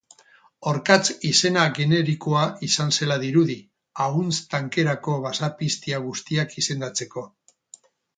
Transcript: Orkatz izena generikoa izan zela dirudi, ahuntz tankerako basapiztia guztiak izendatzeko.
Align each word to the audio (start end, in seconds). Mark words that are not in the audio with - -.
Orkatz 0.69 1.03
izena 1.31 1.65
generikoa 1.79 2.45
izan 2.67 2.93
zela 3.01 3.17
dirudi, 3.23 3.57
ahuntz 4.05 4.39
tankerako 4.55 5.19
basapiztia 5.27 6.01
guztiak 6.07 6.57
izendatzeko. 6.63 7.25